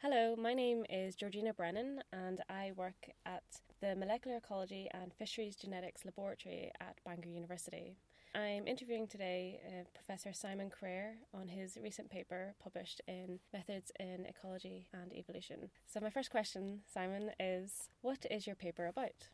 Hello, 0.00 0.36
my 0.36 0.54
name 0.54 0.84
is 0.88 1.16
Georgina 1.16 1.52
Brennan, 1.52 2.00
and 2.12 2.40
I 2.48 2.70
work 2.76 3.10
at 3.26 3.42
the 3.80 3.96
Molecular 3.96 4.36
Ecology 4.36 4.88
and 4.94 5.12
Fisheries 5.12 5.56
Genetics 5.56 6.04
Laboratory 6.04 6.70
at 6.80 7.00
Bangor 7.04 7.28
University. 7.28 7.96
I'm 8.36 8.68
interviewing 8.68 9.08
today 9.08 9.60
uh, 9.66 9.82
Professor 9.94 10.32
Simon 10.32 10.70
Creer 10.70 11.14
on 11.34 11.48
his 11.48 11.76
recent 11.82 12.10
paper 12.10 12.54
published 12.62 13.00
in 13.08 13.40
Methods 13.52 13.90
in 13.98 14.26
Ecology 14.26 14.86
and 14.94 15.12
Evolution. 15.12 15.70
So, 15.88 15.98
my 15.98 16.10
first 16.10 16.30
question, 16.30 16.82
Simon, 16.86 17.32
is 17.40 17.88
what 18.00 18.26
is 18.30 18.46
your 18.46 18.54
paper 18.54 18.86
about? 18.86 19.26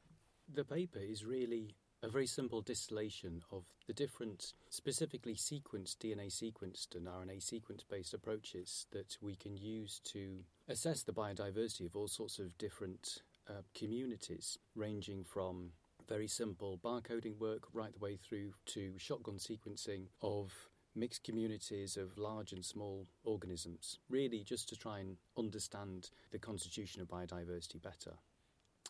The 0.51 0.65
paper 0.65 1.01
is 1.01 1.25
really 1.25 1.77
a 2.05 2.09
very 2.09 2.27
simple 2.27 2.61
distillation 2.61 3.43
of 3.51 3.65
the 3.87 3.95
different, 3.95 4.53
specifically 4.69 5.35
sequenced, 5.35 5.97
DNA 5.97 6.27
sequenced 6.27 6.95
and 6.95 7.07
RNA 7.07 7.43
sequence 7.43 7.83
based 7.83 8.13
approaches 8.13 8.87
that 8.93 9.17
we 9.23 9.35
can 9.35 9.57
use 9.57 10.01
to 10.05 10.41
assess 10.69 11.03
the 11.03 11.13
biodiversity 11.13 11.87
of 11.87 11.97
all 11.97 12.09
sorts 12.09 12.39
of 12.39 12.57
different 12.59 13.23
uh, 13.49 13.63
communities, 13.75 14.59
ranging 14.75 15.25
from 15.25 15.71
very 16.07 16.29
simple 16.29 16.79
barcoding 16.85 17.39
work 17.39 17.63
right 17.73 17.95
the 17.95 17.99
way 17.99 18.17
through 18.17 18.53
to 18.67 18.93
shotgun 18.99 19.37
sequencing 19.37 20.09
of 20.21 20.53
mixed 20.95 21.25
communities 21.25 21.97
of 21.97 22.19
large 22.19 22.53
and 22.53 22.65
small 22.65 23.07
organisms, 23.25 23.99
really 24.11 24.45
just 24.45 24.69
to 24.69 24.77
try 24.77 24.99
and 24.99 25.17
understand 25.39 26.11
the 26.33 26.39
constitution 26.39 27.01
of 27.01 27.09
biodiversity 27.09 27.83
better 27.83 28.13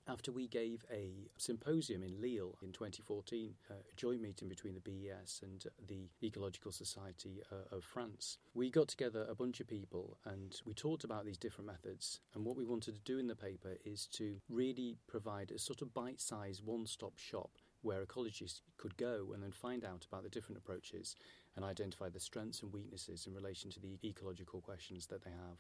after 0.06 0.32
we 0.32 0.46
gave 0.46 0.84
a 0.92 1.28
symposium 1.38 2.02
in 2.02 2.20
Lille 2.20 2.56
in 2.62 2.72
2014, 2.72 3.54
a 3.70 3.74
joint 3.96 4.20
meeting 4.20 4.48
between 4.48 4.74
the 4.74 4.80
BES 4.80 5.40
and 5.42 5.64
the 5.86 6.08
Ecological 6.22 6.72
Society 6.72 7.42
uh, 7.50 7.74
of 7.74 7.84
France. 7.84 8.38
We 8.54 8.70
got 8.70 8.88
together 8.88 9.26
a 9.29 9.34
bunch 9.34 9.60
of 9.60 9.66
people 9.66 10.18
and 10.24 10.60
we 10.66 10.74
talked 10.74 11.04
about 11.04 11.24
these 11.24 11.38
different 11.38 11.66
methods. 11.66 12.20
And 12.34 12.45
what 12.45 12.56
we 12.56 12.64
wanted 12.64 12.95
to 12.95 13.01
do 13.01 13.18
in 13.18 13.29
the 13.29 13.37
paper 13.37 13.76
is 13.84 14.06
to 14.12 14.37
really 14.48 14.98
provide 15.06 15.51
a 15.51 15.59
sort 15.59 15.82
of 15.82 15.95
bite 15.95 16.20
sized 16.20 16.64
one 16.64 16.86
stop 16.86 17.18
shop 17.18 17.51
where 17.82 18.04
ecologists 18.04 18.60
could 18.79 18.96
go 18.96 19.30
and 19.34 19.42
then 19.42 19.52
find 19.52 19.84
out 19.84 20.07
about 20.10 20.23
the 20.23 20.30
different 20.30 20.59
approaches 20.59 21.16
and 21.57 21.64
identify 21.64 22.09
the 22.09 22.20
strengths 22.20 22.62
and 22.62 22.73
weaknesses 22.73 23.26
in 23.26 23.34
relation 23.34 23.70
to 23.70 23.80
the 23.80 23.98
ecological 24.02 24.60
questions 24.60 25.07
that 25.07 25.23
they 25.23 25.30
have. 25.30 25.59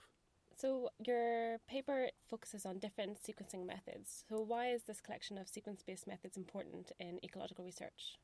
So, 0.56 0.90
your 1.04 1.58
paper 1.68 2.08
focuses 2.28 2.64
on 2.64 2.78
different 2.78 3.18
sequencing 3.22 3.66
methods. 3.66 4.24
So, 4.28 4.40
why 4.40 4.68
is 4.68 4.82
this 4.84 5.00
collection 5.00 5.38
of 5.38 5.48
sequence 5.48 5.82
based 5.82 6.06
methods 6.06 6.36
important 6.36 6.92
in 7.00 7.18
ecological 7.24 7.64
research? 7.64 8.18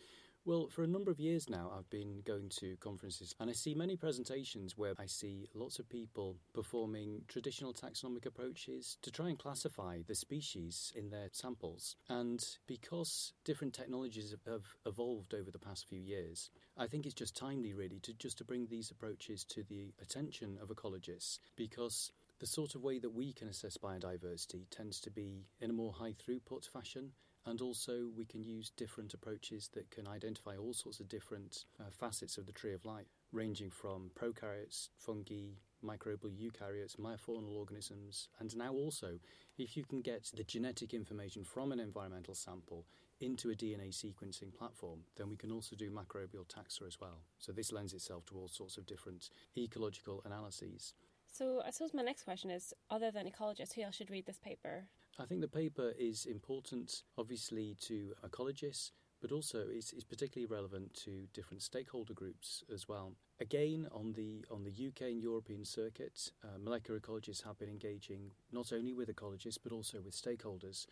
Well, 0.47 0.69
for 0.71 0.83
a 0.83 0.87
number 0.87 1.11
of 1.11 1.21
years 1.21 1.51
now, 1.51 1.71
I've 1.77 1.91
been 1.91 2.23
going 2.25 2.49
to 2.61 2.77
conferences 2.79 3.35
and 3.39 3.51
I 3.51 3.53
see 3.53 3.75
many 3.75 3.95
presentations 3.95 4.77
where 4.77 4.95
I 4.99 5.05
see 5.05 5.51
lots 5.55 5.79
of 5.79 5.89
people 5.91 6.39
performing 6.55 7.21
traditional 7.29 7.75
taxonomic 7.75 8.25
approaches 8.25 8.97
to 9.03 9.11
try 9.11 9.29
and 9.29 9.39
classify 9.39 9.99
the 10.07 10.15
species 10.15 10.95
in 10.97 11.11
their 11.11 11.29
samples. 11.33 11.95
And 12.09 12.43
because 12.67 13.35
different 13.45 13.75
technologies 13.75 14.35
have 14.47 14.65
evolved 14.87 15.35
over 15.35 15.51
the 15.51 15.59
past 15.59 15.87
few 15.87 16.01
years, 16.01 16.49
I 16.79 16.87
think 16.87 17.05
it's 17.05 17.15
just 17.15 17.37
timely, 17.37 17.75
really, 17.75 18.01
to 18.01 18.15
just 18.15 18.39
to 18.39 18.45
bring 18.45 18.67
these 18.67 18.91
approaches 18.91 19.45
to 19.51 19.63
the 19.63 19.93
attention 20.01 20.57
of 20.63 20.69
ecologists 20.69 21.39
because 21.55 22.13
the 22.41 22.47
sort 22.47 22.75
of 22.75 22.83
way 22.83 22.99
that 22.99 23.15
we 23.15 23.33
can 23.33 23.49
assess 23.49 23.77
biodiversity 23.77 24.65
tends 24.71 25.01
to 25.01 25.11
be 25.11 25.47
in 25.61 25.71
a 25.71 25.75
more 25.75 25.93
high 25.93 26.15
throughput 26.15 26.69
fashion 26.69 27.13
and 27.47 27.63
also, 27.63 28.09
we 28.15 28.27
can 28.27 28.45
use 28.45 28.71
different 28.71 29.15
approaches 29.15 29.71
that 29.73 29.91
can 29.91 30.07
identify 30.07 30.57
all 30.57 30.75
sorts 30.75 31.01
of 31.01 31.09
different 31.09 31.65
uh, 31.81 31.85
facets 31.91 32.37
of 32.37 32.45
the 32.45 32.53
tree 32.53 32.75
of 32.75 32.85
life, 32.85 33.09
ranging 33.33 33.71
from 33.71 34.11
prokaryotes, 34.15 34.91
fungi, 34.99 35.55
microbial 35.83 36.37
eukaryotes, 36.37 36.97
meiofaunal 36.97 37.57
organisms, 37.57 38.29
and 38.41 38.55
now 38.55 38.73
also, 38.73 39.19
if 39.57 39.75
you 39.75 39.85
can 39.85 40.03
get 40.03 40.31
the 40.35 40.45
genetic 40.45 40.93
information 40.93 41.43
from 41.43 41.73
an 41.73 41.81
environmental 41.81 42.35
sample 42.35 42.85
into 43.21 43.51
a 43.51 43.55
DNA 43.55 43.89
sequencing 43.89 44.53
platform, 44.53 45.01
then 45.17 45.31
we 45.31 45.37
can 45.37 45.51
also 45.51 45.75
do 45.75 45.91
microbial 45.91 46.47
taxa 46.47 46.87
as 46.87 47.01
well. 47.01 47.23
So, 47.39 47.53
this 47.53 47.73
lends 47.73 47.95
itself 47.95 48.27
to 48.27 48.37
all 48.37 48.49
sorts 48.49 48.77
of 48.77 48.87
different 48.87 49.31
ecological 49.57 50.23
analyses. 50.27 50.93
So, 51.33 51.63
I 51.65 51.71
suppose 51.71 51.95
my 51.95 52.03
next 52.03 52.25
question 52.25 52.51
is 52.51 52.75
other 52.91 53.11
than 53.11 53.27
ecologists, 53.27 53.75
who 53.75 53.83
else 53.83 53.95
should 53.95 54.11
read 54.11 54.27
this 54.27 54.39
paper? 54.39 54.89
I 55.19 55.25
think 55.25 55.41
the 55.41 55.49
paper 55.49 55.93
is 55.99 56.27
important, 56.27 57.03
obviously, 57.17 57.77
to 57.83 58.13
ecologists, 58.25 58.91
but 59.21 59.33
also 59.33 59.67
is, 59.69 59.93
is 59.93 60.03
particularly 60.03 60.47
relevant 60.47 60.95
to 61.05 61.29
different 61.33 61.63
stakeholder 61.63 62.15
groups 62.15 62.65
as 62.73 62.89
well. 62.89 63.13
Again, 63.39 63.87
on 63.93 64.13
the 64.13 64.45
on 64.51 64.65
the 64.65 64.89
UK 64.89 65.03
and 65.13 65.23
European 65.23 65.65
circuit, 65.65 66.31
uh, 66.43 66.59
molecular 66.59 66.99
ecologists 66.99 67.45
have 67.45 67.59
been 67.59 67.69
engaging 67.69 68.33
not 68.51 68.73
only 68.73 68.93
with 68.93 69.15
ecologists 69.15 69.59
but 69.63 69.73
also 69.73 70.01
with 70.01 70.15
stakeholders 70.15 70.87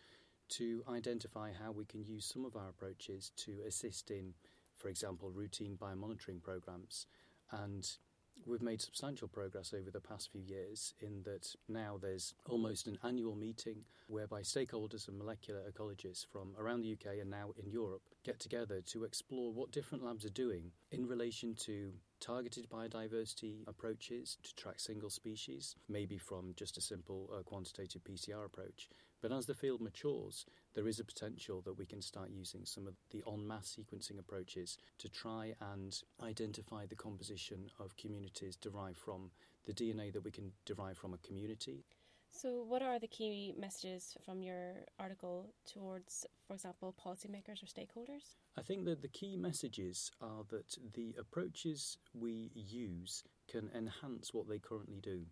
to 0.49 0.83
identify 0.89 1.51
how 1.51 1.71
we 1.71 1.85
can 1.85 2.03
use 2.03 2.25
some 2.25 2.45
of 2.45 2.55
our 2.55 2.69
approaches 2.69 3.31
to 3.35 3.57
assist 3.67 4.09
in, 4.09 4.33
for 4.77 4.89
example, 4.89 5.31
routine 5.31 5.77
biomonitoring 5.79 6.41
programs 6.41 7.05
and 7.51 7.97
We've 8.45 8.61
made 8.61 8.81
substantial 8.81 9.27
progress 9.27 9.73
over 9.73 9.91
the 9.91 9.99
past 9.99 10.31
few 10.31 10.41
years 10.41 10.93
in 11.01 11.23
that 11.23 11.55
now 11.67 11.97
there's 12.01 12.33
almost 12.47 12.87
an 12.87 12.97
annual 13.03 13.35
meeting 13.35 13.83
whereby 14.07 14.41
stakeholders 14.41 15.07
and 15.07 15.17
molecular 15.17 15.61
ecologists 15.69 16.25
from 16.25 16.55
around 16.57 16.81
the 16.81 16.93
UK 16.93 17.19
and 17.21 17.29
now 17.29 17.51
in 17.57 17.69
Europe 17.69 18.01
get 18.23 18.39
together 18.39 18.81
to 18.87 19.03
explore 19.03 19.51
what 19.51 19.71
different 19.71 20.03
labs 20.03 20.25
are 20.25 20.29
doing 20.29 20.71
in 20.91 21.07
relation 21.07 21.53
to 21.55 21.91
targeted 22.19 22.69
biodiversity 22.69 23.67
approaches 23.67 24.37
to 24.43 24.55
track 24.55 24.79
single 24.79 25.09
species, 25.09 25.75
maybe 25.87 26.17
from 26.17 26.53
just 26.55 26.77
a 26.77 26.81
simple 26.81 27.29
uh, 27.33 27.43
quantitative 27.43 28.03
PCR 28.03 28.45
approach. 28.45 28.89
But 29.21 29.31
as 29.31 29.45
the 29.45 29.55
field 29.55 29.81
matures, 29.81 30.45
there 30.73 30.87
is 30.87 30.99
a 30.99 31.03
potential 31.03 31.61
that 31.61 31.77
we 31.77 31.85
can 31.85 32.01
start 32.01 32.29
using 32.29 32.65
some 32.65 32.87
of 32.87 32.95
the 33.11 33.23
en 33.27 33.45
masse 33.45 33.77
sequencing 33.77 34.17
approaches 34.17 34.77
to 34.99 35.09
try 35.09 35.53
and 35.73 36.01
identify 36.23 36.85
the 36.85 36.95
composition 36.95 37.69
of 37.79 37.97
communities 37.97 38.55
derived 38.55 38.97
from 38.97 39.31
the 39.65 39.73
DNA 39.73 40.13
that 40.13 40.23
we 40.23 40.31
can 40.31 40.51
derive 40.65 40.97
from 40.97 41.13
a 41.13 41.17
community. 41.17 41.83
So, 42.31 42.63
what 42.63 42.81
are 42.81 42.99
the 42.99 43.07
key 43.07 43.53
messages 43.57 44.15
from 44.23 44.41
your 44.41 44.85
article 44.99 45.53
towards, 45.65 46.25
for 46.47 46.53
example, 46.53 46.95
policymakers 47.03 47.61
or 47.63 47.65
stakeholders? 47.65 48.35
I 48.57 48.61
think 48.61 48.85
that 48.85 49.01
the 49.01 49.07
key 49.07 49.35
messages 49.35 50.11
are 50.21 50.43
that 50.49 50.77
the 50.93 51.15
approaches 51.19 51.97
we 52.13 52.51
use 52.53 53.23
can 53.47 53.69
enhance 53.75 54.33
what 54.33 54.47
they 54.47 54.59
currently 54.59 54.99
do. 55.01 55.25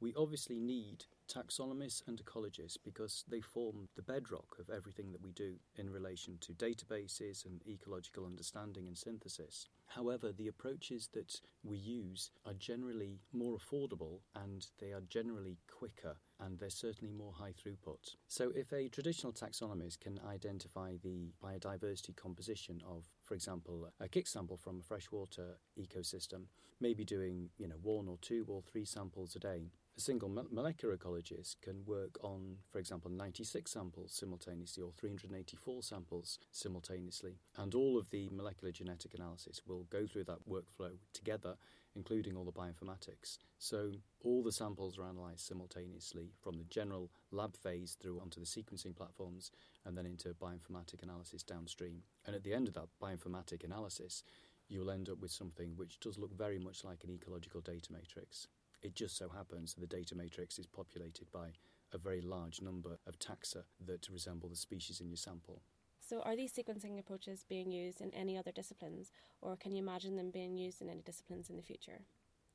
We 0.00 0.14
obviously 0.14 0.60
need 0.60 1.06
taxonomists 1.28 2.06
and 2.06 2.22
ecologists 2.24 2.78
because 2.84 3.24
they 3.28 3.40
form 3.40 3.88
the 3.96 4.02
bedrock 4.02 4.56
of 4.60 4.70
everything 4.70 5.10
that 5.10 5.22
we 5.22 5.32
do 5.32 5.56
in 5.76 5.90
relation 5.90 6.38
to 6.40 6.52
databases 6.52 7.44
and 7.44 7.60
ecological 7.66 8.24
understanding 8.24 8.86
and 8.86 8.96
synthesis. 8.96 9.66
However, 9.88 10.30
the 10.32 10.46
approaches 10.46 11.08
that 11.14 11.40
we 11.64 11.78
use 11.78 12.30
are 12.46 12.54
generally 12.54 13.18
more 13.32 13.58
affordable 13.58 14.20
and 14.36 14.66
they 14.78 14.92
are 14.92 15.02
generally 15.08 15.58
quicker 15.68 16.16
and 16.38 16.58
they're 16.58 16.70
certainly 16.70 17.12
more 17.12 17.32
high 17.32 17.52
throughput. 17.52 18.14
So, 18.28 18.52
if 18.54 18.72
a 18.72 18.88
traditional 18.88 19.32
taxonomist 19.32 20.00
can 20.00 20.20
identify 20.28 20.94
the 21.02 21.32
biodiversity 21.42 22.14
composition 22.14 22.80
of, 22.86 23.06
for 23.24 23.34
example, 23.34 23.90
a 23.98 24.08
kick 24.08 24.28
sample 24.28 24.56
from 24.56 24.78
a 24.78 24.84
freshwater 24.84 25.58
ecosystem, 25.76 26.44
maybe 26.80 27.04
doing 27.04 27.48
you 27.58 27.66
know 27.66 27.78
one 27.82 28.06
or 28.06 28.18
two 28.20 28.44
or 28.46 28.62
three 28.62 28.84
samples 28.84 29.34
a 29.34 29.40
day, 29.40 29.72
single 29.98 30.28
molecular 30.28 30.96
ecologist 30.96 31.56
can 31.60 31.84
work 31.84 32.18
on, 32.22 32.56
for 32.70 32.78
example, 32.78 33.10
96 33.10 33.70
samples 33.70 34.12
simultaneously 34.12 34.82
or 34.82 34.92
384 34.92 35.82
samples 35.82 36.38
simultaneously. 36.50 37.38
And 37.56 37.74
all 37.74 37.98
of 37.98 38.10
the 38.10 38.28
molecular 38.30 38.72
genetic 38.72 39.14
analysis 39.14 39.60
will 39.66 39.84
go 39.90 40.06
through 40.06 40.24
that 40.24 40.48
workflow 40.48 40.92
together, 41.12 41.56
including 41.94 42.36
all 42.36 42.44
the 42.44 42.52
bioinformatics. 42.52 43.38
So 43.58 43.92
all 44.22 44.42
the 44.42 44.52
samples 44.52 44.98
are 44.98 45.08
analysed 45.08 45.46
simultaneously 45.46 46.30
from 46.40 46.58
the 46.58 46.64
general 46.64 47.10
lab 47.30 47.56
phase 47.56 47.96
through 48.00 48.20
onto 48.20 48.40
the 48.40 48.46
sequencing 48.46 48.96
platforms 48.96 49.50
and 49.84 49.96
then 49.96 50.06
into 50.06 50.28
bioinformatic 50.34 51.02
analysis 51.02 51.42
downstream. 51.42 52.02
And 52.26 52.36
at 52.36 52.44
the 52.44 52.54
end 52.54 52.68
of 52.68 52.74
that 52.74 52.88
bioinformatic 53.02 53.64
analysis, 53.64 54.22
you'll 54.68 54.90
end 54.90 55.08
up 55.08 55.20
with 55.20 55.30
something 55.30 55.72
which 55.76 55.98
does 55.98 56.18
look 56.18 56.36
very 56.36 56.58
much 56.58 56.84
like 56.84 57.02
an 57.04 57.10
ecological 57.10 57.60
data 57.60 57.92
matrix. 57.92 58.46
It 58.88 58.94
just 58.94 59.18
so 59.18 59.28
happens 59.28 59.74
that 59.74 59.80
the 59.80 59.96
data 59.96 60.14
matrix 60.14 60.58
is 60.58 60.64
populated 60.66 61.30
by 61.30 61.48
a 61.92 61.98
very 61.98 62.22
large 62.22 62.62
number 62.62 62.98
of 63.06 63.18
taxa 63.18 63.64
that 63.84 64.08
resemble 64.10 64.48
the 64.48 64.56
species 64.56 65.02
in 65.02 65.10
your 65.10 65.18
sample. 65.18 65.60
So, 66.00 66.22
are 66.22 66.34
these 66.34 66.54
sequencing 66.54 66.98
approaches 66.98 67.44
being 67.46 67.70
used 67.70 68.00
in 68.00 68.14
any 68.14 68.38
other 68.38 68.50
disciplines, 68.50 69.12
or 69.42 69.56
can 69.56 69.72
you 69.72 69.82
imagine 69.82 70.16
them 70.16 70.30
being 70.30 70.56
used 70.56 70.80
in 70.80 70.88
any 70.88 71.02
disciplines 71.02 71.50
in 71.50 71.56
the 71.56 71.62
future? 71.62 72.00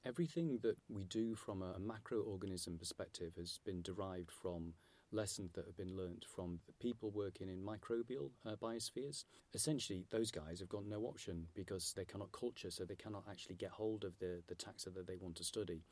Everything 0.04 0.58
that 0.64 0.78
we 0.90 1.04
do 1.04 1.36
from 1.36 1.62
a 1.62 1.76
macroorganism 1.80 2.80
perspective 2.80 3.34
has 3.38 3.60
been 3.64 3.84
derived 3.84 4.32
from 4.32 4.74
lessons 5.12 5.52
that 5.54 5.68
have 5.68 5.78
been 5.78 5.96
learnt 5.96 6.26
from 6.36 6.60
the 6.66 6.74
people 6.74 7.12
working 7.12 7.48
in 7.48 7.64
microbial 7.64 8.32
uh, 8.44 8.56
biospheres. 8.56 9.26
Essentially, 9.54 10.04
those 10.10 10.32
guys 10.32 10.62
have 10.62 10.70
got 10.70 10.88
no 10.88 11.04
option 11.04 11.46
because 11.54 11.94
they 11.96 12.06
cannot 12.06 12.32
culture, 12.32 12.72
so 12.72 12.86
they 12.86 12.96
cannot 12.96 13.24
actually 13.30 13.54
get 13.54 13.70
hold 13.70 14.04
of 14.04 14.18
the, 14.18 14.42
the 14.48 14.56
taxa 14.56 14.92
that 14.96 15.06
they 15.06 15.18
want 15.18 15.36
to 15.36 15.44
study. 15.44 15.84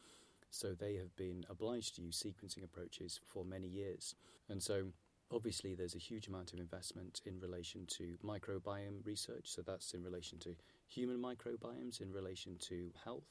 So 0.51 0.73
they 0.73 0.95
have 0.95 1.15
been 1.15 1.45
obliged 1.49 1.95
to 1.95 2.01
use 2.01 2.21
sequencing 2.21 2.63
approaches 2.63 3.19
for 3.25 3.43
many 3.43 3.67
years. 3.67 4.15
And 4.49 4.61
so 4.61 4.91
obviously 5.31 5.75
there's 5.75 5.95
a 5.95 5.99
huge 5.99 6.27
amount 6.27 6.53
of 6.53 6.59
investment 6.59 7.21
in 7.25 7.39
relation 7.39 7.85
to 7.97 8.17
microbiome 8.23 9.05
research. 9.05 9.45
So 9.45 9.61
that's 9.61 9.93
in 9.93 10.03
relation 10.03 10.37
to 10.39 10.55
human 10.87 11.17
microbiomes, 11.17 12.01
in 12.01 12.11
relation 12.11 12.57
to 12.67 12.91
health. 13.03 13.29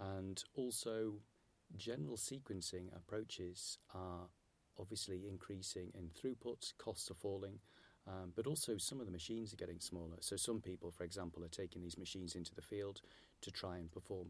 And 0.00 0.42
also 0.54 1.14
general 1.76 2.16
sequencing 2.16 2.94
approaches 2.96 3.78
are 3.94 4.28
obviously 4.78 5.28
increasing 5.28 5.92
in 5.94 6.08
throughput, 6.10 6.72
costs 6.78 7.10
are 7.10 7.14
falling, 7.14 7.58
um, 8.06 8.32
but 8.34 8.46
also 8.46 8.76
some 8.76 8.98
of 9.00 9.06
the 9.06 9.12
machines 9.12 9.52
are 9.52 9.56
getting 9.56 9.80
smaller. 9.80 10.16
So 10.20 10.36
some 10.36 10.60
people, 10.60 10.90
for 10.90 11.04
example, 11.04 11.44
are 11.44 11.48
taking 11.48 11.82
these 11.82 11.98
machines 11.98 12.34
into 12.34 12.54
the 12.54 12.62
field 12.62 13.00
to 13.42 13.50
try 13.50 13.76
and 13.76 13.90
perform 13.90 14.28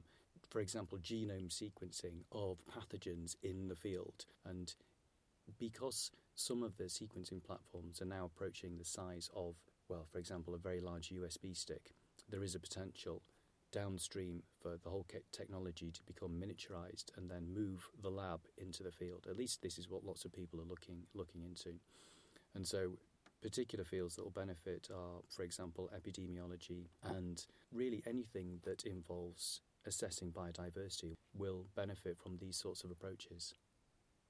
for 0.50 0.60
example, 0.60 0.98
genome 0.98 1.48
sequencing 1.48 2.22
of 2.32 2.58
pathogens 2.66 3.36
in 3.42 3.68
the 3.68 3.76
field. 3.76 4.26
And 4.44 4.74
because 5.58 6.10
some 6.34 6.62
of 6.62 6.76
the 6.76 6.84
sequencing 6.84 7.42
platforms 7.42 8.00
are 8.00 8.06
now 8.06 8.24
approaching 8.26 8.76
the 8.76 8.84
size 8.84 9.30
of, 9.34 9.56
well, 9.88 10.06
for 10.10 10.18
example, 10.18 10.54
a 10.54 10.58
very 10.58 10.80
large 10.80 11.10
USB 11.10 11.56
stick, 11.56 11.92
there 12.28 12.42
is 12.42 12.54
a 12.54 12.60
potential 12.60 13.22
downstream 13.72 14.42
for 14.62 14.78
the 14.82 14.88
whole 14.88 15.06
technology 15.32 15.90
to 15.90 16.02
become 16.04 16.40
miniaturized 16.40 17.06
and 17.16 17.28
then 17.28 17.52
move 17.52 17.88
the 18.00 18.08
lab 18.08 18.40
into 18.56 18.84
the 18.84 18.92
field. 18.92 19.26
At 19.28 19.36
least 19.36 19.62
this 19.62 19.78
is 19.78 19.90
what 19.90 20.04
lots 20.04 20.24
of 20.24 20.32
people 20.32 20.60
are 20.60 20.64
looking 20.64 21.02
looking 21.12 21.42
into. 21.42 21.80
And 22.54 22.66
so 22.66 22.92
particular 23.42 23.84
fields 23.84 24.14
that 24.16 24.22
will 24.22 24.30
benefit 24.30 24.88
are, 24.94 25.20
for 25.28 25.42
example, 25.42 25.90
epidemiology 25.94 26.86
and 27.02 27.44
really 27.72 28.02
anything 28.06 28.60
that 28.64 28.84
involves 28.84 29.60
assessing 29.86 30.32
biodiversity 30.32 31.14
will 31.34 31.66
benefit 31.74 32.18
from 32.18 32.38
these 32.38 32.56
sorts 32.56 32.84
of 32.84 32.90
approaches. 32.90 33.54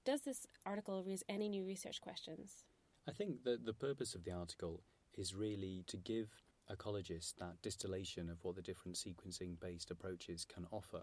Does 0.04 0.22
this 0.22 0.46
article 0.66 1.02
raise 1.06 1.22
any 1.28 1.48
new 1.48 1.64
research 1.64 2.00
questions? 2.00 2.64
I 3.08 3.12
think 3.12 3.44
that 3.44 3.64
the 3.64 3.72
purpose 3.72 4.14
of 4.14 4.24
the 4.24 4.32
article 4.32 4.82
is 5.16 5.34
really 5.34 5.84
to 5.86 5.96
give 5.96 6.28
ecologists 6.70 7.34
that 7.38 7.60
distillation 7.62 8.30
of 8.30 8.38
what 8.42 8.56
the 8.56 8.62
different 8.62 8.96
sequencing 8.96 9.60
based 9.60 9.90
approaches 9.90 10.44
can 10.44 10.66
offer 10.70 11.02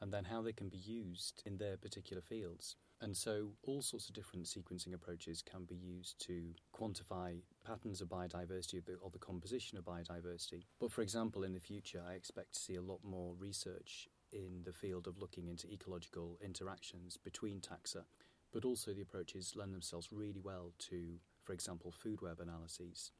and 0.00 0.12
then 0.12 0.24
how 0.24 0.42
they 0.42 0.52
can 0.52 0.68
be 0.68 0.78
used 0.78 1.42
in 1.46 1.58
their 1.58 1.76
particular 1.76 2.22
fields. 2.22 2.76
And 3.00 3.16
so, 3.16 3.50
all 3.62 3.82
sorts 3.82 4.08
of 4.08 4.14
different 4.14 4.46
sequencing 4.46 4.94
approaches 4.94 5.42
can 5.42 5.64
be 5.64 5.76
used 5.76 6.24
to 6.26 6.54
quantify 6.74 7.40
patterns 7.64 8.00
of 8.00 8.08
biodiversity 8.08 8.82
or 9.02 9.10
the, 9.10 9.18
composition 9.18 9.78
of 9.78 9.84
biodiversity. 9.84 10.64
But 10.80 10.92
for 10.92 11.02
example, 11.02 11.44
in 11.44 11.52
the 11.52 11.60
future, 11.60 12.02
I 12.06 12.14
expect 12.14 12.54
to 12.54 12.60
see 12.60 12.74
a 12.76 12.82
lot 12.82 13.00
more 13.04 13.34
research 13.38 14.08
in 14.32 14.62
the 14.64 14.72
field 14.72 15.06
of 15.06 15.18
looking 15.18 15.48
into 15.48 15.70
ecological 15.70 16.38
interactions 16.42 17.16
between 17.16 17.60
taxa. 17.60 18.04
But 18.52 18.64
also, 18.64 18.92
the 18.92 19.02
approaches 19.02 19.54
lend 19.56 19.72
themselves 19.72 20.12
really 20.12 20.40
well 20.42 20.72
to, 20.90 21.18
for 21.42 21.52
example, 21.52 21.90
food 21.90 22.20
web 22.20 22.40
analyses. 22.40 23.12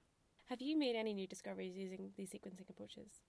Have 0.49 0.61
you 0.61 0.79
made 0.79 0.97
any 0.97 1.15
new 1.15 1.27
discoveries 1.27 1.77
using 1.77 2.11
these 2.17 2.31
sequencing 2.31 2.69
approaches? 2.69 3.23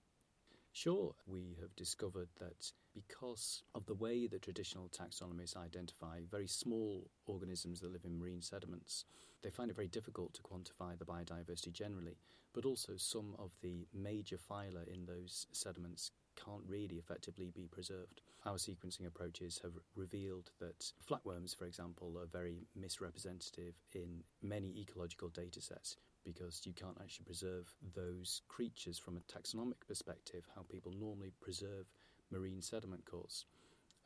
Sure, 0.74 1.14
we 1.24 1.56
have 1.60 1.76
discovered 1.76 2.28
that 2.40 2.72
because 2.92 3.62
of 3.76 3.86
the 3.86 3.94
way 3.94 4.26
that 4.26 4.42
traditional 4.42 4.88
taxonomists 4.88 5.56
identify 5.56 6.22
very 6.28 6.48
small 6.48 7.08
organisms 7.26 7.80
that 7.80 7.92
live 7.92 8.04
in 8.04 8.18
marine 8.18 8.42
sediments, 8.42 9.04
they 9.42 9.50
find 9.50 9.70
it 9.70 9.76
very 9.76 9.86
difficult 9.86 10.34
to 10.34 10.42
quantify 10.42 10.98
the 10.98 11.04
biodiversity 11.04 11.72
generally, 11.72 12.18
but 12.52 12.64
also 12.64 12.96
some 12.96 13.36
of 13.38 13.52
the 13.62 13.86
major 13.94 14.36
phyla 14.36 14.84
in 14.92 15.06
those 15.06 15.46
sediments 15.52 16.10
can't 16.34 16.64
really 16.66 16.96
effectively 16.96 17.52
be 17.54 17.68
preserved. 17.68 18.22
Our 18.44 18.56
sequencing 18.56 19.06
approaches 19.06 19.60
have 19.62 19.78
revealed 19.94 20.50
that 20.58 20.90
flatworms, 21.08 21.56
for 21.56 21.66
example, 21.66 22.18
are 22.18 22.26
very 22.26 22.66
misrepresentative 22.74 23.74
in 23.92 24.24
many 24.42 24.76
ecological 24.80 25.28
data 25.28 25.60
sets 25.60 25.98
because 26.24 26.62
you 26.64 26.72
can't 26.72 26.98
actually 27.00 27.26
preserve 27.26 27.74
those 27.94 28.42
creatures 28.48 28.98
from 28.98 29.16
a 29.16 29.20
taxonomic 29.20 29.86
perspective, 29.86 30.46
how 30.54 30.62
people 30.62 30.92
normally 30.92 31.32
preserve 31.40 31.86
marine 32.30 32.62
sediment 32.62 33.04
cores. 33.04 33.46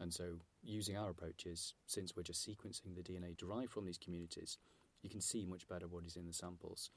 And 0.00 0.12
so, 0.12 0.38
using 0.62 0.96
our 0.96 1.10
approaches, 1.10 1.74
since 1.86 2.16
we're 2.16 2.22
just 2.22 2.46
sequencing 2.46 2.94
the 2.94 3.02
DNA 3.02 3.36
derived 3.36 3.72
from 3.72 3.84
these 3.84 3.98
communities, 3.98 4.58
you 5.02 5.10
can 5.10 5.20
see 5.20 5.44
much 5.44 5.68
better 5.68 5.88
what 5.88 6.04
is 6.04 6.16
in 6.16 6.26
the 6.26 6.32
samples. 6.32 6.90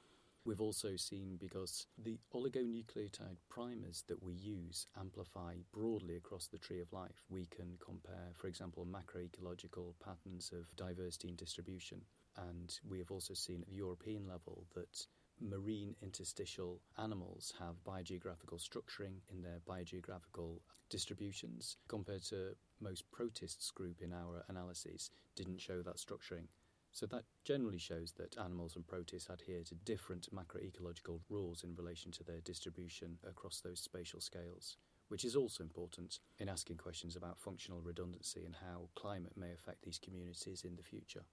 We've 0.44 0.60
also 0.60 0.96
seen 0.96 1.36
because 1.40 1.86
the 1.96 2.18
oligonucleotide 2.34 3.36
primers 3.48 4.02
that 4.08 4.20
we 4.22 4.34
use 4.34 4.86
amplify 4.98 5.54
broadly 5.72 6.16
across 6.16 6.48
the 6.48 6.58
tree 6.58 6.80
of 6.80 6.92
life, 6.92 7.22
we 7.30 7.46
can 7.46 7.78
compare, 7.84 8.32
for 8.34 8.48
example, 8.48 8.84
macroecological 8.84 9.94
patterns 10.04 10.52
of 10.52 10.74
diversity 10.74 11.28
and 11.28 11.36
distribution. 11.36 12.02
And 12.36 12.78
we 12.88 12.98
have 12.98 13.10
also 13.10 13.34
seen 13.34 13.60
at 13.60 13.68
the 13.68 13.74
European 13.74 14.26
level 14.26 14.66
that 14.74 15.06
marine 15.40 15.94
interstitial 16.02 16.80
animals 16.98 17.52
have 17.58 17.82
biogeographical 17.84 18.60
structuring 18.60 19.16
in 19.30 19.42
their 19.42 19.60
biogeographical 19.68 20.60
distributions 20.88 21.76
compared 21.88 22.22
to 22.22 22.54
most 22.80 23.10
protists 23.10 23.70
group 23.70 24.02
in 24.02 24.12
our 24.12 24.44
analyses 24.48 25.10
didn't 25.34 25.60
show 25.60 25.82
that 25.82 25.96
structuring. 25.96 26.46
So 26.92 27.06
that 27.06 27.24
generally 27.44 27.78
shows 27.78 28.12
that 28.18 28.36
animals 28.36 28.76
and 28.76 28.86
protists 28.86 29.30
adhere 29.30 29.62
to 29.64 29.74
different 29.74 30.28
macroecological 30.34 31.20
rules 31.30 31.64
in 31.64 31.74
relation 31.74 32.12
to 32.12 32.24
their 32.24 32.40
distribution 32.40 33.16
across 33.26 33.60
those 33.60 33.80
spatial 33.80 34.20
scales, 34.20 34.76
which 35.08 35.24
is 35.24 35.34
also 35.34 35.62
important 35.62 36.18
in 36.38 36.50
asking 36.50 36.76
questions 36.76 37.16
about 37.16 37.40
functional 37.40 37.80
redundancy 37.80 38.44
and 38.44 38.54
how 38.54 38.90
climate 38.94 39.32
may 39.36 39.52
affect 39.52 39.82
these 39.82 39.98
communities 39.98 40.64
in 40.64 40.76
the 40.76 40.82
future. 40.82 41.24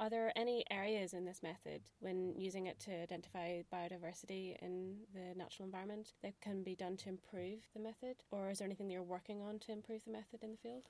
Are 0.00 0.08
there 0.08 0.32
any 0.34 0.64
areas 0.70 1.12
in 1.12 1.26
this 1.26 1.42
method, 1.42 1.82
when 1.98 2.32
using 2.34 2.68
it 2.68 2.80
to 2.80 3.02
identify 3.02 3.60
biodiversity 3.70 4.56
in 4.62 4.96
the 5.12 5.34
natural 5.36 5.66
environment, 5.66 6.14
that 6.22 6.40
can 6.40 6.62
be 6.62 6.74
done 6.74 6.96
to 6.96 7.10
improve 7.10 7.58
the 7.74 7.80
method? 7.80 8.16
Or 8.30 8.48
is 8.48 8.58
there 8.58 8.66
anything 8.66 8.88
that 8.88 8.94
you're 8.94 9.02
working 9.02 9.42
on 9.42 9.58
to 9.58 9.72
improve 9.72 10.02
the 10.06 10.12
method 10.12 10.42
in 10.42 10.52
the 10.52 10.56
field? 10.56 10.84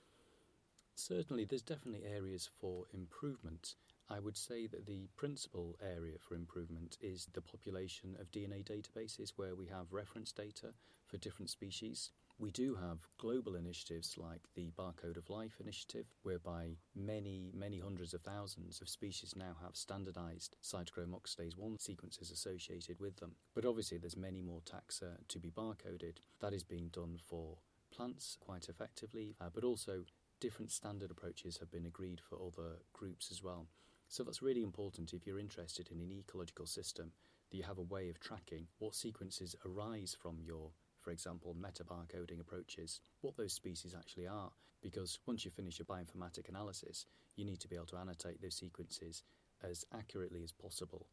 Certainly, 0.95 1.47
there's 1.47 1.61
definitely 1.61 2.07
areas 2.09 2.49
for 2.61 2.85
improvement. 2.95 3.75
I 4.09 4.21
would 4.21 4.37
say 4.37 4.69
that 4.69 4.87
the 4.87 5.09
principal 5.17 5.77
area 5.83 6.17
for 6.21 6.37
improvement 6.37 6.97
is 7.01 7.27
the 7.33 7.41
population 7.41 8.17
of 8.21 8.31
DNA 8.31 8.65
databases 8.65 9.33
where 9.35 9.57
we 9.57 9.67
have 9.67 9.93
reference 9.93 10.31
data 10.31 10.69
for 11.09 11.17
different 11.17 11.51
species. 11.51 12.11
We 12.41 12.51
do 12.51 12.75
have 12.77 13.07
global 13.19 13.55
initiatives 13.55 14.17
like 14.17 14.41
the 14.55 14.71
Barcode 14.71 15.19
of 15.19 15.29
Life 15.29 15.59
initiative, 15.61 16.07
whereby 16.23 16.79
many, 16.97 17.53
many 17.55 17.81
hundreds 17.81 18.15
of 18.15 18.23
thousands 18.23 18.81
of 18.81 18.89
species 18.89 19.35
now 19.37 19.59
have 19.63 19.77
standardized 19.77 20.57
cytochrome 20.63 21.13
oxidase 21.13 21.59
1 21.59 21.79
sequences 21.79 22.31
associated 22.31 22.99
with 22.99 23.17
them. 23.17 23.33
But 23.55 23.67
obviously, 23.67 23.99
there's 23.99 24.17
many 24.17 24.41
more 24.41 24.63
taxa 24.63 25.19
to 25.29 25.39
be 25.39 25.51
barcoded. 25.51 26.21
That 26.41 26.55
is 26.55 26.65
being 26.65 26.89
done 26.89 27.19
for 27.29 27.59
plants 27.95 28.39
quite 28.41 28.71
effectively, 28.71 29.37
uh, 29.39 29.51
but 29.53 29.63
also 29.63 30.05
different 30.41 30.73
standard 30.73 31.11
approaches 31.11 31.59
have 31.59 31.71
been 31.71 31.85
agreed 31.85 32.23
for 32.27 32.37
other 32.37 32.79
groups 32.95 33.31
as 33.31 33.43
well. 33.43 33.67
So 34.09 34.25
that's 34.25 34.41
really 34.41 34.63
important 34.63 35.13
if 35.13 35.27
you're 35.27 35.39
interested 35.39 35.91
in 35.91 36.01
an 36.01 36.11
ecological 36.11 36.65
system 36.65 37.13
that 37.51 37.59
you 37.59 37.65
have 37.65 37.77
a 37.77 37.83
way 37.83 38.09
of 38.09 38.19
tracking 38.19 38.69
what 38.79 38.95
sequences 38.95 39.55
arise 39.67 40.17
from 40.19 40.39
your 40.41 40.71
for 41.01 41.11
example, 41.11 41.57
metabarcoding 41.59 42.41
approaches, 42.41 43.01
what 43.21 43.37
those 43.37 43.53
species 43.53 43.95
actually 43.97 44.27
are. 44.27 44.53
Because 44.83 45.19
once 45.27 45.45
you 45.45 45.51
finish 45.51 45.79
your 45.79 45.87
bioinformatic 45.87 46.49
analysis, 46.49 47.07
you 47.37 47.45
need 47.45 47.61
to 47.61 47.69
be 47.69 47.77
able 47.77 47.87
to 47.87 47.97
annotate 47.97 48.41
those 48.41 48.57
sequences 48.57 49.23
as 49.63 49.85
accurately 49.93 50.43
as 50.43 50.53
possible. 50.53 51.07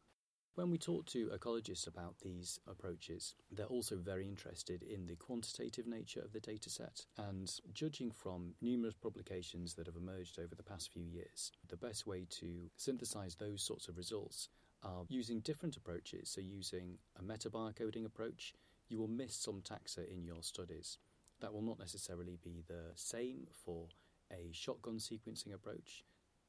When 0.57 0.71
we 0.71 0.79
talk 0.79 1.05
to 1.07 1.27
ecologists 1.27 1.85
about 1.85 2.15
these 2.19 2.59
approaches, 2.65 3.35
they're 3.51 3.67
also 3.67 3.95
very 3.97 4.27
interested 4.27 4.81
in 4.81 5.05
the 5.05 5.15
quantitative 5.15 5.85
nature 5.85 6.21
of 6.21 6.33
the 6.33 6.39
dataset. 6.39 7.05
And 7.15 7.53
judging 7.73 8.09
from 8.09 8.55
numerous 8.59 8.95
publications 8.95 9.75
that 9.75 9.85
have 9.85 9.95
emerged 9.95 10.39
over 10.39 10.55
the 10.55 10.63
past 10.63 10.91
few 10.91 11.03
years, 11.03 11.51
the 11.69 11.77
best 11.77 12.07
way 12.07 12.25
to 12.39 12.71
synthesize 12.75 13.35
those 13.35 13.61
sorts 13.61 13.87
of 13.87 13.97
results 13.97 14.49
are 14.81 15.05
using 15.09 15.41
different 15.41 15.77
approaches. 15.77 16.29
So, 16.31 16.41
using 16.41 16.97
a 17.19 17.21
metabarcoding 17.21 18.05
approach, 18.05 18.55
you 18.89 18.99
will 18.99 19.07
miss 19.07 19.35
some 19.35 19.61
taxa 19.61 20.09
in 20.11 20.23
your 20.23 20.43
studies. 20.43 20.97
That 21.39 21.53
will 21.53 21.61
not 21.61 21.79
necessarily 21.79 22.37
be 22.43 22.63
the 22.67 22.91
same 22.95 23.47
for 23.65 23.87
a 24.31 24.51
shotgun 24.51 24.97
sequencing 24.97 25.53
approach. 25.53 26.03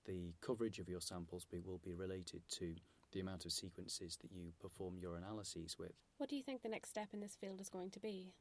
The 0.05 0.33
coverage 0.41 0.79
of 0.79 0.89
your 0.89 1.01
samples 1.01 1.45
be, 1.45 1.61
will 1.61 1.81
be 1.85 1.95
related 1.95 2.43
to 2.59 2.75
the 3.13 3.21
amount 3.21 3.45
of 3.45 3.53
sequences 3.53 4.17
that 4.23 4.33
you 4.33 4.53
perform 4.61 4.99
your 4.99 5.17
analyses 5.17 5.77
with. 5.79 5.93
What 6.19 6.29
do 6.29 6.37
you 6.37 6.43
think 6.43 6.63
the 6.63 6.69
next 6.69 6.91
step 6.91 7.09
in 7.13 7.21
this 7.21 7.37
field 7.41 7.61
is 7.61 7.69
going 7.69 7.91
to 7.91 8.01
be? 8.01 8.33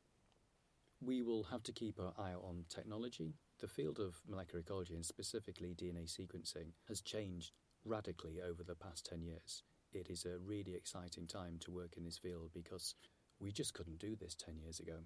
We 1.02 1.22
will 1.22 1.44
have 1.44 1.64
to 1.64 1.72
keep 1.72 2.00
our 2.00 2.14
eye 2.18 2.34
on 2.34 2.66
technology. 2.70 3.36
The 3.60 3.68
field 3.68 4.00
of 4.00 4.20
molecular 4.28 4.62
ecology 4.62 4.96
and 4.96 5.06
specifically 5.06 5.76
DNA 5.76 6.06
sequencing 6.06 6.72
has 6.88 7.02
changed 7.02 7.52
radically 7.86 8.40
over 8.42 8.64
the 8.64 8.76
past 8.76 9.06
10 9.06 9.22
years. 9.22 9.64
It 9.94 10.10
is 10.10 10.26
a 10.26 10.40
really 10.40 10.76
exciting 10.76 11.28
time 11.28 11.58
to 11.62 11.72
work 11.72 11.96
in 11.98 12.04
this 12.04 12.18
field 12.18 12.52
because 12.54 12.96
we 13.40 13.52
just 13.52 13.74
couldn't 13.74 14.00
do 14.00 14.16
this 14.16 14.36
10 14.36 14.58
years 14.58 14.80
ago. 14.80 15.00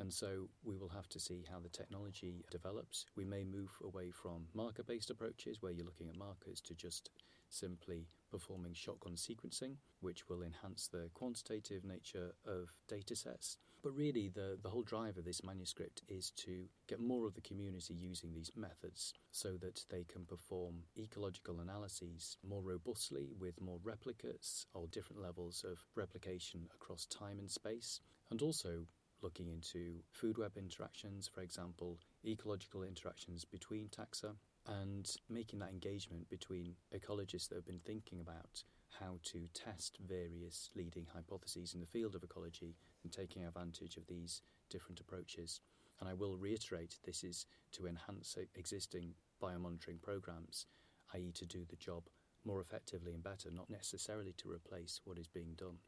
And 0.00 0.12
so 0.12 0.48
we 0.62 0.76
will 0.76 0.88
have 0.90 1.08
to 1.08 1.20
see 1.20 1.44
how 1.50 1.58
the 1.58 1.68
technology 1.68 2.44
develops. 2.50 3.06
We 3.16 3.24
may 3.24 3.44
move 3.44 3.70
away 3.82 4.10
from 4.10 4.46
marker 4.54 4.84
based 4.84 5.10
approaches 5.10 5.60
where 5.60 5.72
you're 5.72 5.86
looking 5.86 6.08
at 6.08 6.16
markers 6.16 6.60
to 6.62 6.74
just 6.74 7.10
simply 7.50 8.06
performing 8.30 8.74
shotgun 8.74 9.14
sequencing, 9.14 9.76
which 10.00 10.28
will 10.28 10.42
enhance 10.42 10.86
the 10.86 11.10
quantitative 11.14 11.84
nature 11.84 12.34
of 12.46 12.68
data 12.86 13.16
sets. 13.16 13.56
But 13.82 13.96
really, 13.96 14.28
the, 14.28 14.58
the 14.60 14.68
whole 14.68 14.82
drive 14.82 15.18
of 15.18 15.24
this 15.24 15.44
manuscript 15.44 16.02
is 16.08 16.30
to 16.38 16.64
get 16.88 17.00
more 17.00 17.26
of 17.26 17.34
the 17.34 17.40
community 17.40 17.94
using 17.94 18.34
these 18.34 18.50
methods 18.56 19.14
so 19.30 19.56
that 19.58 19.84
they 19.88 20.04
can 20.04 20.24
perform 20.24 20.82
ecological 20.98 21.60
analyses 21.60 22.36
more 22.46 22.62
robustly 22.62 23.30
with 23.38 23.60
more 23.60 23.78
replicates 23.78 24.66
or 24.74 24.88
different 24.88 25.22
levels 25.22 25.64
of 25.64 25.78
replication 25.94 26.66
across 26.74 27.06
time 27.06 27.38
and 27.38 27.50
space, 27.50 28.00
and 28.30 28.42
also 28.42 28.84
looking 29.22 29.48
into 29.48 29.96
food 30.10 30.38
web 30.38 30.52
interactions, 30.56 31.28
for 31.28 31.42
example, 31.42 31.98
ecological 32.24 32.82
interactions 32.82 33.44
between 33.44 33.88
taxa, 33.88 34.34
and 34.66 35.16
making 35.28 35.58
that 35.58 35.70
engagement 35.70 36.28
between 36.28 36.76
ecologists 36.94 37.48
that 37.48 37.56
have 37.56 37.66
been 37.66 37.80
thinking 37.84 38.20
about 38.20 38.62
how 39.00 39.18
to 39.22 39.48
test 39.54 39.98
various 40.06 40.70
leading 40.74 41.06
hypotheses 41.12 41.74
in 41.74 41.80
the 41.80 41.86
field 41.86 42.14
of 42.14 42.22
ecology 42.22 42.74
and 43.02 43.12
taking 43.12 43.44
advantage 43.44 43.96
of 43.96 44.06
these 44.06 44.42
different 44.70 45.00
approaches. 45.00 45.60
And 46.00 46.08
I 46.08 46.14
will 46.14 46.36
reiterate 46.36 46.98
this 47.04 47.24
is 47.24 47.46
to 47.72 47.86
enhance 47.86 48.36
existing 48.54 49.14
biomonitoring 49.42 50.00
programs, 50.02 50.66
i.e., 51.14 51.32
to 51.34 51.46
do 51.46 51.64
the 51.68 51.76
job 51.76 52.04
more 52.44 52.60
effectively 52.60 53.12
and 53.12 53.22
better, 53.22 53.50
not 53.50 53.70
necessarily 53.70 54.32
to 54.38 54.50
replace 54.50 55.00
what 55.04 55.18
is 55.18 55.26
being 55.26 55.54
done. 55.56 55.78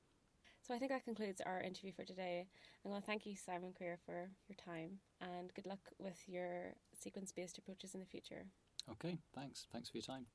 So 0.63 0.75
I 0.75 0.79
think 0.79 0.91
that 0.93 1.05
concludes 1.05 1.41
our 1.45 1.61
interview 1.61 1.93
for 1.93 2.05
today. 2.05 2.47
I'm 2.85 2.91
going 2.91 3.01
to 3.01 3.07
thank 3.07 3.27
you, 3.27 3.35
Simon 3.37 3.73
Creer, 3.73 3.97
for 4.07 4.31
your 4.49 4.57
time 4.65 4.99
and 5.21 5.53
good 5.55 5.67
luck 5.67 5.81
with 5.99 6.19
your 6.27 6.75
sequence 6.95 7.33
based 7.33 7.59
approaches 7.59 7.95
in 7.95 8.01
the 8.01 8.07
future. 8.07 8.45
Okay, 8.91 9.19
thanks. 9.35 9.67
Thanks 9.73 9.91
for 9.91 9.99
your 9.99 10.05
time. 10.05 10.27